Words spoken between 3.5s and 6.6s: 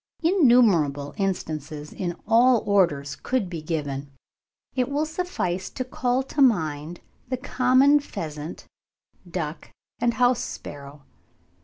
be given; it will suffice to call to